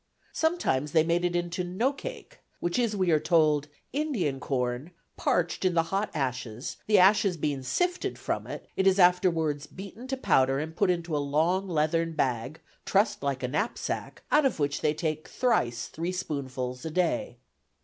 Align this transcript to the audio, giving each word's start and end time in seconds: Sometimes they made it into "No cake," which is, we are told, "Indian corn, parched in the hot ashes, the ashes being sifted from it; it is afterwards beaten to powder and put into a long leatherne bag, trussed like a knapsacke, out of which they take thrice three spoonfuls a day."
Sometimes 0.33 0.93
they 0.93 1.03
made 1.03 1.23
it 1.23 1.35
into 1.35 1.63
"No 1.63 1.93
cake," 1.93 2.39
which 2.59 2.79
is, 2.79 2.95
we 2.95 3.11
are 3.11 3.19
told, 3.19 3.67
"Indian 3.93 4.39
corn, 4.39 4.89
parched 5.15 5.63
in 5.63 5.75
the 5.75 5.83
hot 5.93 6.09
ashes, 6.15 6.77
the 6.87 6.97
ashes 6.97 7.37
being 7.37 7.61
sifted 7.61 8.17
from 8.17 8.47
it; 8.47 8.67
it 8.75 8.87
is 8.87 8.97
afterwards 8.97 9.67
beaten 9.67 10.07
to 10.07 10.17
powder 10.17 10.57
and 10.57 10.75
put 10.75 10.89
into 10.89 11.15
a 11.15 11.19
long 11.19 11.67
leatherne 11.67 12.13
bag, 12.15 12.61
trussed 12.83 13.21
like 13.21 13.43
a 13.43 13.47
knapsacke, 13.47 14.23
out 14.31 14.43
of 14.43 14.57
which 14.57 14.81
they 14.81 14.95
take 14.95 15.27
thrice 15.27 15.85
three 15.87 16.11
spoonfuls 16.11 16.83
a 16.83 16.89
day." 16.89 17.37